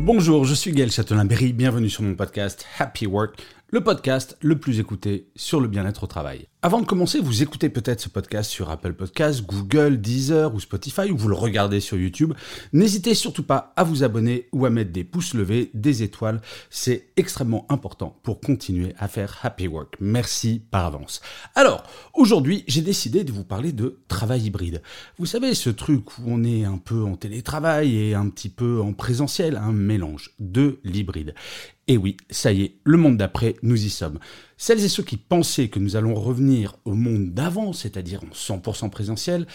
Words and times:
Bonjour, 0.00 0.44
je 0.44 0.54
suis 0.54 0.72
Gaël 0.72 0.90
Châtelain-Berry, 0.90 1.52
bienvenue 1.52 1.90
sur 1.90 2.02
mon 2.02 2.14
podcast 2.14 2.64
Happy 2.78 3.06
Work, 3.06 3.42
le 3.70 3.82
podcast 3.82 4.38
le 4.40 4.58
plus 4.58 4.80
écouté 4.80 5.28
sur 5.36 5.60
le 5.60 5.68
bien-être 5.68 6.04
au 6.04 6.06
travail. 6.06 6.46
Avant 6.62 6.80
de 6.80 6.86
commencer, 6.86 7.20
vous 7.20 7.42
écoutez 7.42 7.68
peut-être 7.68 8.00
ce 8.00 8.08
podcast 8.08 8.50
sur 8.50 8.70
Apple 8.70 8.94
Podcasts, 8.94 9.44
Google, 9.44 10.00
Deezer 10.00 10.54
ou 10.54 10.58
Spotify, 10.58 11.10
ou 11.10 11.18
vous 11.18 11.28
le 11.28 11.34
regardez 11.34 11.78
sur 11.78 11.98
YouTube. 11.98 12.32
N'hésitez 12.72 13.14
surtout 13.14 13.42
pas 13.42 13.74
à 13.76 13.84
vous 13.84 14.02
abonner 14.02 14.48
ou 14.52 14.64
à 14.64 14.70
mettre 14.70 14.90
des 14.90 15.04
pouces 15.04 15.34
levés, 15.34 15.70
des 15.74 16.02
étoiles. 16.02 16.40
C'est 16.70 17.10
extrêmement 17.16 17.66
important 17.68 18.18
pour 18.22 18.40
continuer 18.40 18.94
à 18.98 19.06
faire 19.06 19.38
Happy 19.42 19.68
Work. 19.68 19.96
Merci 20.00 20.62
par 20.70 20.86
avance. 20.86 21.20
Alors, 21.54 21.84
aujourd'hui, 22.14 22.64
j'ai 22.66 22.82
décidé 22.82 23.22
de 23.22 23.32
vous 23.32 23.44
parler 23.44 23.72
de 23.72 24.00
travail 24.08 24.46
hybride. 24.46 24.82
Vous 25.18 25.26
savez, 25.26 25.54
ce 25.54 25.70
truc 25.70 26.18
où 26.18 26.22
on 26.26 26.42
est 26.42 26.64
un 26.64 26.78
peu 26.78 27.04
en 27.04 27.16
télétravail 27.16 27.96
et 27.96 28.14
un 28.14 28.30
petit 28.30 28.48
peu 28.48 28.80
en 28.80 28.94
présentiel, 28.94 29.56
un 29.56 29.72
mélange 29.72 30.34
de 30.40 30.80
l'hybride. 30.84 31.34
Et 31.88 31.96
oui, 31.96 32.18
ça 32.28 32.52
y 32.52 32.62
est, 32.62 32.74
le 32.84 32.98
monde 32.98 33.16
d'après, 33.16 33.56
nous 33.62 33.82
y 33.82 33.88
sommes. 33.88 34.18
Celles 34.58 34.84
et 34.84 34.88
ceux 34.88 35.02
qui 35.02 35.16
pensaient 35.16 35.68
que 35.68 35.78
nous 35.78 35.96
allons 35.96 36.14
revenir 36.14 36.76
au 36.84 36.92
monde 36.92 37.32
d'avant, 37.32 37.72
c'est-à-dire 37.72 38.20
en 38.24 38.34
100% 38.34 38.90
présentiel, 38.90 39.46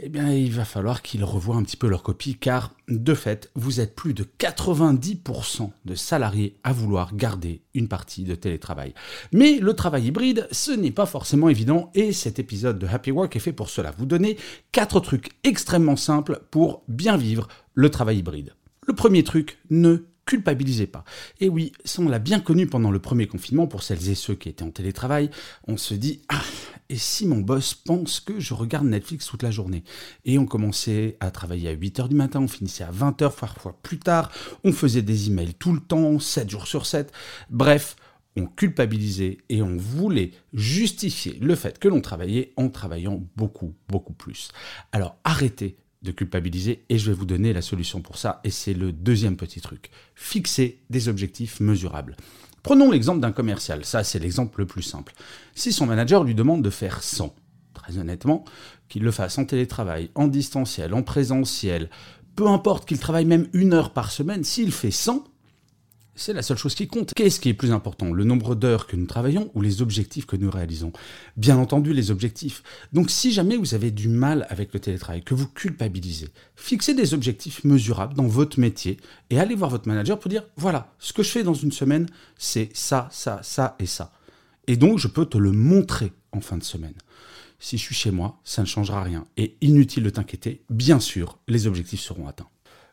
eh 0.00 0.08
bien, 0.08 0.32
il 0.32 0.52
va 0.52 0.64
falloir 0.64 1.02
qu'ils 1.02 1.24
revoient 1.24 1.56
un 1.56 1.62
petit 1.64 1.76
peu 1.76 1.88
leur 1.88 2.04
copie, 2.04 2.36
car 2.36 2.72
de 2.88 3.14
fait, 3.14 3.50
vous 3.56 3.80
êtes 3.80 3.96
plus 3.96 4.14
de 4.14 4.24
90% 4.38 5.70
de 5.84 5.94
salariés 5.94 6.56
à 6.62 6.72
vouloir 6.72 7.14
garder 7.14 7.62
une 7.74 7.88
partie 7.88 8.22
de 8.22 8.36
télétravail. 8.36 8.94
Mais 9.32 9.58
le 9.58 9.74
travail 9.74 10.06
hybride, 10.06 10.46
ce 10.52 10.70
n'est 10.70 10.90
pas 10.92 11.06
forcément 11.06 11.48
évident, 11.48 11.90
et 11.94 12.12
cet 12.12 12.38
épisode 12.38 12.78
de 12.78 12.86
Happy 12.86 13.10
Work 13.10 13.34
est 13.34 13.40
fait 13.40 13.52
pour 13.52 13.68
cela. 13.68 13.92
Vous 13.98 14.06
donner 14.06 14.36
quatre 14.70 15.00
trucs 15.00 15.30
extrêmement 15.42 15.96
simples 15.96 16.40
pour 16.52 16.82
bien 16.86 17.16
vivre 17.16 17.48
le 17.74 17.90
travail 17.90 18.18
hybride. 18.18 18.54
Le 18.86 18.94
premier 18.94 19.24
truc, 19.24 19.58
ne 19.70 20.04
culpabilisez 20.26 20.86
pas. 20.86 21.04
Et 21.40 21.48
oui, 21.48 21.72
ça 21.84 22.02
on 22.02 22.08
l'a 22.08 22.18
bien 22.18 22.40
connu 22.40 22.66
pendant 22.66 22.90
le 22.90 22.98
premier 22.98 23.26
confinement 23.26 23.66
pour 23.66 23.82
celles 23.82 24.08
et 24.08 24.14
ceux 24.14 24.34
qui 24.34 24.48
étaient 24.48 24.62
en 24.62 24.70
télétravail, 24.70 25.30
on 25.66 25.76
se 25.76 25.94
dit 25.94 26.22
ah 26.28 26.42
et 26.90 26.96
si 26.96 27.26
mon 27.26 27.38
boss 27.38 27.74
pense 27.74 28.20
que 28.20 28.38
je 28.40 28.52
regarde 28.52 28.86
Netflix 28.86 29.26
toute 29.26 29.42
la 29.42 29.50
journée? 29.50 29.84
Et 30.24 30.38
on 30.38 30.46
commençait 30.46 31.16
à 31.20 31.30
travailler 31.30 31.70
à 31.70 31.74
8h 31.74 32.08
du 32.08 32.14
matin, 32.14 32.40
on 32.40 32.48
finissait 32.48 32.84
à 32.84 32.92
20h, 32.92 33.34
parfois 33.34 33.78
plus 33.82 33.98
tard, 33.98 34.30
on 34.64 34.72
faisait 34.72 35.02
des 35.02 35.28
emails 35.28 35.54
tout 35.54 35.72
le 35.72 35.80
temps, 35.80 36.18
7 36.18 36.50
jours 36.50 36.66
sur 36.66 36.86
7. 36.86 37.10
Bref, 37.48 37.96
on 38.36 38.46
culpabilisait 38.46 39.38
et 39.48 39.62
on 39.62 39.76
voulait 39.76 40.32
justifier 40.52 41.38
le 41.40 41.54
fait 41.54 41.78
que 41.78 41.88
l'on 41.88 42.00
travaillait 42.00 42.52
en 42.56 42.68
travaillant 42.68 43.22
beaucoup, 43.36 43.74
beaucoup 43.88 44.12
plus. 44.12 44.50
Alors 44.92 45.16
arrêtez 45.24 45.76
de 46.04 46.12
culpabiliser 46.12 46.84
et 46.88 46.98
je 46.98 47.10
vais 47.10 47.16
vous 47.16 47.26
donner 47.26 47.52
la 47.52 47.62
solution 47.62 48.00
pour 48.00 48.18
ça 48.18 48.40
et 48.44 48.50
c'est 48.50 48.74
le 48.74 48.92
deuxième 48.92 49.36
petit 49.36 49.60
truc. 49.60 49.90
Fixer 50.14 50.80
des 50.90 51.08
objectifs 51.08 51.60
mesurables. 51.60 52.16
Prenons 52.62 52.90
l'exemple 52.90 53.20
d'un 53.20 53.32
commercial, 53.32 53.84
ça 53.84 54.04
c'est 54.04 54.18
l'exemple 54.18 54.60
le 54.60 54.66
plus 54.66 54.82
simple. 54.82 55.14
Si 55.54 55.72
son 55.72 55.86
manager 55.86 56.22
lui 56.22 56.34
demande 56.34 56.62
de 56.62 56.70
faire 56.70 57.02
100, 57.02 57.34
très 57.72 57.98
honnêtement, 57.98 58.44
qu'il 58.88 59.02
le 59.02 59.10
fasse 59.10 59.36
en 59.38 59.44
télétravail, 59.44 60.10
en 60.14 60.28
distanciel, 60.28 60.94
en 60.94 61.02
présentiel, 61.02 61.90
peu 62.36 62.46
importe 62.48 62.86
qu'il 62.86 62.98
travaille 62.98 63.26
même 63.26 63.48
une 63.52 63.72
heure 63.72 63.92
par 63.92 64.10
semaine, 64.10 64.44
s'il 64.44 64.72
fait 64.72 64.90
100, 64.90 65.24
c'est 66.16 66.32
la 66.32 66.42
seule 66.42 66.56
chose 66.56 66.74
qui 66.74 66.86
compte. 66.86 67.12
Qu'est-ce 67.14 67.40
qui 67.40 67.48
est 67.48 67.54
plus 67.54 67.72
important 67.72 68.12
Le 68.12 68.24
nombre 68.24 68.54
d'heures 68.54 68.86
que 68.86 68.96
nous 68.96 69.06
travaillons 69.06 69.50
ou 69.54 69.62
les 69.62 69.82
objectifs 69.82 70.26
que 70.26 70.36
nous 70.36 70.50
réalisons? 70.50 70.92
Bien 71.36 71.56
entendu, 71.56 71.92
les 71.92 72.10
objectifs. 72.10 72.62
Donc 72.92 73.10
si 73.10 73.32
jamais 73.32 73.56
vous 73.56 73.74
avez 73.74 73.90
du 73.90 74.08
mal 74.08 74.46
avec 74.48 74.72
le 74.72 74.80
télétravail, 74.80 75.22
que 75.22 75.34
vous 75.34 75.48
culpabilisez, 75.48 76.28
fixez 76.56 76.94
des 76.94 77.14
objectifs 77.14 77.64
mesurables 77.64 78.14
dans 78.14 78.26
votre 78.26 78.60
métier 78.60 78.98
et 79.30 79.38
allez 79.38 79.54
voir 79.54 79.70
votre 79.70 79.88
manager 79.88 80.18
pour 80.18 80.28
dire, 80.28 80.44
voilà, 80.56 80.92
ce 80.98 81.12
que 81.12 81.22
je 81.22 81.30
fais 81.30 81.42
dans 81.42 81.54
une 81.54 81.72
semaine, 81.72 82.06
c'est 82.38 82.70
ça, 82.74 83.08
ça, 83.10 83.40
ça 83.42 83.76
et 83.78 83.86
ça. 83.86 84.12
Et 84.66 84.76
donc, 84.76 84.98
je 84.98 85.08
peux 85.08 85.26
te 85.26 85.36
le 85.36 85.52
montrer 85.52 86.12
en 86.32 86.40
fin 86.40 86.56
de 86.56 86.64
semaine. 86.64 86.94
Si 87.58 87.78
je 87.78 87.82
suis 87.82 87.94
chez 87.94 88.10
moi, 88.10 88.40
ça 88.44 88.62
ne 88.62 88.66
changera 88.66 89.02
rien. 89.02 89.26
Et 89.36 89.56
inutile 89.60 90.02
de 90.02 90.10
t'inquiéter, 90.10 90.62
bien 90.70 91.00
sûr, 91.00 91.38
les 91.48 91.66
objectifs 91.66 92.00
seront 92.00 92.26
atteints. 92.26 92.48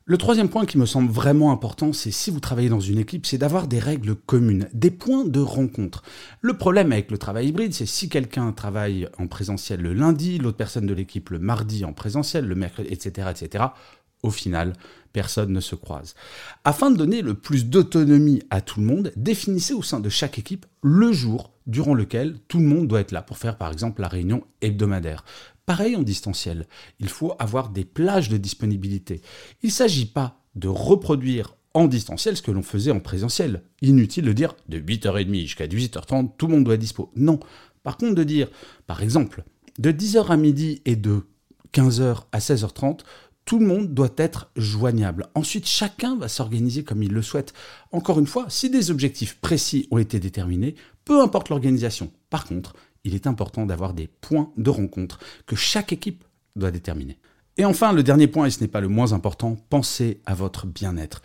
Le 0.05 0.17
troisième 0.17 0.49
point 0.49 0.65
qui 0.65 0.79
me 0.79 0.87
semble 0.87 1.11
vraiment 1.11 1.51
important, 1.51 1.93
c'est 1.93 2.09
si 2.09 2.31
vous 2.31 2.39
travaillez 2.39 2.69
dans 2.69 2.79
une 2.79 2.97
équipe, 2.97 3.27
c'est 3.27 3.37
d'avoir 3.37 3.67
des 3.67 3.77
règles 3.77 4.15
communes, 4.15 4.67
des 4.73 4.89
points 4.89 5.25
de 5.25 5.39
rencontre. 5.39 6.01
Le 6.41 6.57
problème 6.57 6.91
avec 6.91 7.11
le 7.11 7.19
travail 7.19 7.49
hybride, 7.49 7.75
c'est 7.75 7.85
si 7.85 8.09
quelqu'un 8.09 8.51
travaille 8.51 9.07
en 9.19 9.27
présentiel 9.27 9.79
le 9.79 9.93
lundi, 9.93 10.39
l'autre 10.39 10.57
personne 10.57 10.87
de 10.87 10.93
l'équipe 10.95 11.29
le 11.29 11.37
mardi 11.37 11.85
en 11.85 11.93
présentiel, 11.93 12.47
le 12.47 12.55
mercredi, 12.55 12.89
etc., 12.91 13.27
etc., 13.29 13.65
au 14.23 14.31
final, 14.31 14.73
personne 15.13 15.51
ne 15.51 15.59
se 15.59 15.75
croise. 15.75 16.15
Afin 16.63 16.91
de 16.91 16.97
donner 16.97 17.21
le 17.21 17.33
plus 17.33 17.65
d'autonomie 17.65 18.41
à 18.49 18.61
tout 18.61 18.79
le 18.79 18.85
monde, 18.85 19.11
définissez 19.15 19.73
au 19.73 19.81
sein 19.83 19.99
de 19.99 20.09
chaque 20.09 20.39
équipe 20.39 20.65
le 20.83 21.11
jour 21.11 21.51
durant 21.67 21.93
lequel 21.93 22.37
tout 22.47 22.59
le 22.59 22.65
monde 22.65 22.87
doit 22.87 23.01
être 23.01 23.11
là 23.11 23.21
pour 23.21 23.37
faire 23.37 23.57
par 23.57 23.71
exemple 23.71 24.01
la 24.01 24.07
réunion 24.07 24.43
hebdomadaire. 24.61 25.23
Pareil 25.65 25.95
en 25.95 26.01
distanciel, 26.01 26.67
il 26.99 27.09
faut 27.09 27.33
avoir 27.39 27.69
des 27.69 27.85
plages 27.85 28.29
de 28.29 28.37
disponibilité. 28.37 29.21
Il 29.63 29.67
ne 29.67 29.71
s'agit 29.73 30.07
pas 30.07 30.41
de 30.55 30.67
reproduire 30.67 31.55
en 31.73 31.87
distanciel 31.87 32.35
ce 32.35 32.41
que 32.41 32.51
l'on 32.51 32.63
faisait 32.63 32.91
en 32.91 32.99
présentiel. 32.99 33.63
Inutile 33.81 34.25
de 34.25 34.33
dire 34.33 34.55
de 34.67 34.79
8h30 34.79 35.41
jusqu'à 35.41 35.67
18h30, 35.67 36.31
tout 36.37 36.47
le 36.47 36.55
monde 36.55 36.63
doit 36.63 36.73
être 36.73 36.81
dispo. 36.81 37.11
Non. 37.15 37.39
Par 37.83 37.97
contre, 37.97 38.15
de 38.15 38.23
dire, 38.23 38.49
par 38.87 39.01
exemple, 39.01 39.43
de 39.79 39.91
10h 39.91 40.27
à 40.27 40.37
midi 40.37 40.81
et 40.85 40.95
de 40.95 41.21
15h 41.73 42.23
à 42.31 42.39
16h30, 42.39 42.99
tout 43.45 43.59
le 43.59 43.65
monde 43.65 43.93
doit 43.93 44.13
être 44.17 44.51
joignable. 44.55 45.27
Ensuite, 45.35 45.67
chacun 45.67 46.15
va 46.15 46.27
s'organiser 46.27 46.83
comme 46.83 47.01
il 47.01 47.11
le 47.11 47.21
souhaite. 47.21 47.53
Encore 47.91 48.19
une 48.19 48.27
fois, 48.27 48.45
si 48.49 48.69
des 48.69 48.91
objectifs 48.91 49.39
précis 49.39 49.87
ont 49.91 49.97
été 49.97 50.19
déterminés, 50.19 50.75
peu 51.05 51.21
importe 51.21 51.49
l'organisation. 51.49 52.11
Par 52.29 52.45
contre, 52.45 52.75
il 53.03 53.15
est 53.15 53.27
important 53.27 53.65
d'avoir 53.65 53.93
des 53.93 54.07
points 54.07 54.51
de 54.57 54.69
rencontre 54.69 55.19
que 55.45 55.55
chaque 55.55 55.93
équipe 55.93 56.23
doit 56.55 56.71
déterminer. 56.71 57.17
Et 57.57 57.65
enfin, 57.65 57.93
le 57.93 58.03
dernier 58.03 58.27
point, 58.27 58.45
et 58.45 58.51
ce 58.51 58.61
n'est 58.61 58.67
pas 58.67 58.81
le 58.81 58.87
moins 58.87 59.13
important, 59.13 59.57
pensez 59.69 60.21
à 60.25 60.33
votre 60.33 60.65
bien-être. 60.67 61.21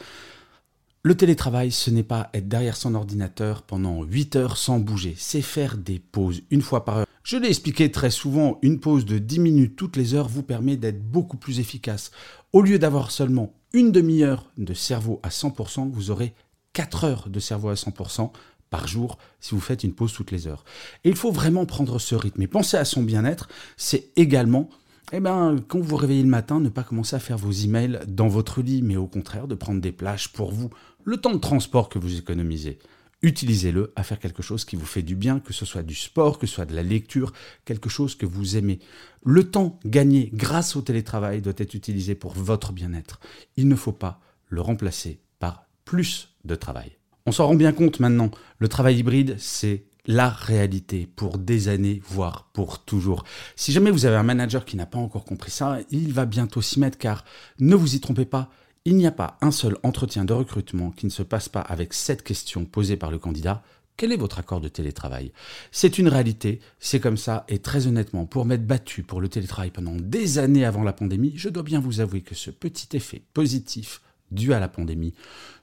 Le 1.02 1.16
télétravail, 1.16 1.70
ce 1.70 1.90
n'est 1.90 2.02
pas 2.02 2.30
être 2.34 2.48
derrière 2.48 2.76
son 2.76 2.96
ordinateur 2.96 3.62
pendant 3.62 4.02
8 4.02 4.34
heures 4.36 4.56
sans 4.56 4.80
bouger, 4.80 5.14
c'est 5.16 5.40
faire 5.40 5.76
des 5.76 6.00
pauses 6.00 6.42
une 6.50 6.62
fois 6.62 6.84
par 6.84 6.98
heure. 6.98 7.06
Je 7.22 7.36
l'ai 7.36 7.48
expliqué 7.48 7.92
très 7.92 8.10
souvent, 8.10 8.58
une 8.62 8.80
pause 8.80 9.04
de 9.04 9.18
10 9.18 9.38
minutes 9.38 9.76
toutes 9.76 9.96
les 9.96 10.14
heures 10.14 10.28
vous 10.28 10.42
permet 10.42 10.76
d'être 10.76 11.00
beaucoup 11.00 11.36
plus 11.36 11.60
efficace. 11.60 12.10
Au 12.52 12.60
lieu 12.60 12.80
d'avoir 12.80 13.12
seulement 13.12 13.54
une 13.72 13.92
demi-heure 13.92 14.50
de 14.58 14.74
cerveau 14.74 15.20
à 15.22 15.28
100%, 15.28 15.90
vous 15.90 16.10
aurez 16.10 16.34
4 16.72 17.04
heures 17.04 17.28
de 17.28 17.38
cerveau 17.38 17.68
à 17.68 17.74
100% 17.74 18.32
par 18.70 18.88
jour 18.88 19.18
si 19.40 19.54
vous 19.54 19.60
faites 19.60 19.84
une 19.84 19.94
pause 19.94 20.12
toutes 20.12 20.30
les 20.30 20.46
heures. 20.46 20.64
Et 21.04 21.08
il 21.08 21.16
faut 21.16 21.32
vraiment 21.32 21.66
prendre 21.66 21.98
ce 21.98 22.14
rythme. 22.14 22.42
Et 22.42 22.46
penser 22.46 22.76
à 22.76 22.84
son 22.84 23.02
bien-être, 23.02 23.48
c'est 23.76 24.10
également, 24.16 24.68
eh 25.12 25.20
ben, 25.20 25.56
quand 25.68 25.78
vous 25.78 25.84
vous 25.84 25.96
réveillez 25.96 26.22
le 26.22 26.28
matin, 26.28 26.60
ne 26.60 26.68
pas 26.68 26.82
commencer 26.82 27.16
à 27.16 27.20
faire 27.20 27.38
vos 27.38 27.52
emails 27.52 28.00
dans 28.08 28.28
votre 28.28 28.60
lit, 28.62 28.82
mais 28.82 28.96
au 28.96 29.06
contraire 29.06 29.46
de 29.48 29.54
prendre 29.54 29.80
des 29.80 29.92
plages 29.92 30.32
pour 30.32 30.52
vous. 30.52 30.70
Le 31.04 31.16
temps 31.18 31.32
de 31.32 31.38
transport 31.38 31.88
que 31.88 31.98
vous 31.98 32.18
économisez, 32.18 32.78
utilisez-le 33.22 33.92
à 33.96 34.02
faire 34.02 34.18
quelque 34.18 34.42
chose 34.42 34.64
qui 34.64 34.76
vous 34.76 34.86
fait 34.86 35.02
du 35.02 35.16
bien, 35.16 35.40
que 35.40 35.52
ce 35.52 35.64
soit 35.64 35.82
du 35.82 35.94
sport, 35.94 36.38
que 36.38 36.46
ce 36.46 36.54
soit 36.54 36.66
de 36.66 36.74
la 36.74 36.82
lecture, 36.82 37.32
quelque 37.64 37.88
chose 37.88 38.14
que 38.14 38.26
vous 38.26 38.56
aimez. 38.56 38.80
Le 39.24 39.50
temps 39.50 39.78
gagné 39.84 40.30
grâce 40.32 40.76
au 40.76 40.82
télétravail 40.82 41.40
doit 41.40 41.54
être 41.56 41.74
utilisé 41.74 42.14
pour 42.14 42.32
votre 42.32 42.72
bien-être. 42.72 43.20
Il 43.56 43.68
ne 43.68 43.76
faut 43.76 43.92
pas 43.92 44.20
le 44.48 44.60
remplacer 44.60 45.20
par 45.38 45.66
plus 45.84 46.34
de 46.44 46.54
travail. 46.54 46.96
On 47.28 47.32
s'en 47.32 47.48
rend 47.48 47.56
bien 47.56 47.72
compte 47.72 47.98
maintenant, 47.98 48.30
le 48.60 48.68
travail 48.68 48.98
hybride, 48.98 49.34
c'est 49.36 49.82
la 50.06 50.28
réalité 50.28 51.08
pour 51.16 51.38
des 51.38 51.66
années, 51.66 52.00
voire 52.08 52.48
pour 52.52 52.84
toujours. 52.84 53.24
Si 53.56 53.72
jamais 53.72 53.90
vous 53.90 54.06
avez 54.06 54.14
un 54.14 54.22
manager 54.22 54.64
qui 54.64 54.76
n'a 54.76 54.86
pas 54.86 55.00
encore 55.00 55.24
compris 55.24 55.50
ça, 55.50 55.80
il 55.90 56.12
va 56.12 56.24
bientôt 56.24 56.62
s'y 56.62 56.78
mettre 56.78 56.98
car 56.98 57.24
ne 57.58 57.74
vous 57.74 57.96
y 57.96 58.00
trompez 58.00 58.26
pas, 58.26 58.48
il 58.84 58.94
n'y 58.94 59.08
a 59.08 59.10
pas 59.12 59.38
un 59.40 59.50
seul 59.50 59.76
entretien 59.82 60.24
de 60.24 60.32
recrutement 60.32 60.92
qui 60.92 61.06
ne 61.06 61.10
se 61.10 61.24
passe 61.24 61.48
pas 61.48 61.62
avec 61.62 61.94
cette 61.94 62.22
question 62.22 62.64
posée 62.64 62.96
par 62.96 63.10
le 63.10 63.18
candidat. 63.18 63.64
Quel 63.96 64.12
est 64.12 64.16
votre 64.16 64.38
accord 64.38 64.60
de 64.60 64.68
télétravail? 64.68 65.32
C'est 65.72 65.98
une 65.98 66.06
réalité, 66.06 66.60
c'est 66.78 67.00
comme 67.00 67.16
ça, 67.16 67.44
et 67.48 67.58
très 67.58 67.88
honnêtement, 67.88 68.26
pour 68.26 68.44
m'être 68.44 68.68
battu 68.68 69.02
pour 69.02 69.20
le 69.20 69.28
télétravail 69.28 69.72
pendant 69.72 69.96
des 69.96 70.38
années 70.38 70.64
avant 70.64 70.84
la 70.84 70.92
pandémie, 70.92 71.32
je 71.34 71.48
dois 71.48 71.64
bien 71.64 71.80
vous 71.80 71.98
avouer 71.98 72.20
que 72.20 72.36
ce 72.36 72.52
petit 72.52 72.96
effet 72.96 73.22
positif 73.34 74.00
dû 74.30 74.52
à 74.52 74.60
la 74.60 74.68
pandémie, 74.68 75.14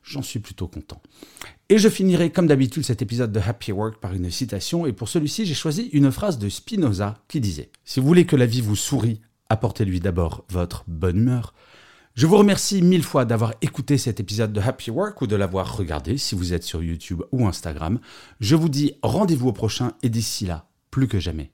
j'en 0.04 0.21
suis 0.21 0.39
plutôt 0.39 0.68
content. 0.68 1.01
Et 1.69 1.77
je 1.77 1.89
finirai 1.89 2.31
comme 2.31 2.48
d'habitude 2.48 2.83
cet 2.83 3.01
épisode 3.01 3.31
de 3.31 3.39
Happy 3.39 3.71
Work 3.71 4.00
par 4.00 4.13
une 4.13 4.30
citation, 4.30 4.86
et 4.86 4.94
pour 4.94 5.10
celui-ci 5.10 5.45
j'ai 5.45 5.54
choisi 5.54 5.89
une 5.94 6.12
phrase 6.12 6.38
de 6.38 6.50
Spinoza 6.50 7.15
qui 7.27 7.39
disait⁇ 7.39 7.63
Si 7.86 8.00
vous 8.00 8.07
voulez 8.07 8.25
que 8.25 8.36
la 8.36 8.45
vie 8.45 8.62
vous 8.62 8.75
sourie, 8.75 9.21
apportez-lui 9.50 10.00
d'abord 10.00 10.45
votre 10.50 10.83
bonne 10.88 11.18
humeur. 11.18 11.54
Je 12.15 12.27
vous 12.27 12.38
remercie 12.38 12.83
mille 12.83 13.04
fois 13.04 13.25
d'avoir 13.25 13.54
écouté 13.62 13.98
cet 13.98 14.19
épisode 14.19 14.54
de 14.54 14.62
Happy 14.62 14.92
Work 14.92 15.21
ou 15.21 15.27
de 15.27 15.36
l'avoir 15.36 15.75
regardé 15.75 16.18
si 16.18 16.36
vous 16.36 16.54
êtes 16.54 16.63
sur 16.63 16.83
YouTube 16.83 17.24
ou 17.31 17.48
Instagram. 17.48 18.00
Je 18.39 18.56
vous 18.56 18.69
dis 18.69 18.94
rendez-vous 19.01 19.48
au 19.48 19.54
prochain 19.54 19.94
et 20.04 20.09
d'ici 20.09 20.45
là, 20.45 20.68
plus 20.92 21.07
que 21.07 21.19
jamais, 21.19 21.51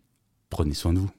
prenez 0.49 0.73
soin 0.73 0.91
de 0.91 0.99
vous. 0.99 1.18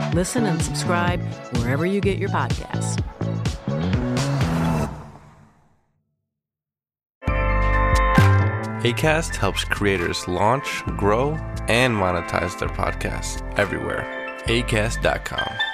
Listen 0.13 0.45
and 0.45 0.61
subscribe 0.61 1.21
wherever 1.57 1.85
you 1.85 2.01
get 2.01 2.17
your 2.17 2.29
podcasts. 2.29 3.01
ACAST 8.83 9.35
helps 9.35 9.63
creators 9.63 10.27
launch, 10.27 10.83
grow, 10.97 11.33
and 11.67 11.95
monetize 11.95 12.57
their 12.57 12.69
podcasts 12.69 13.41
everywhere. 13.59 14.03
ACAST.com. 14.45 15.70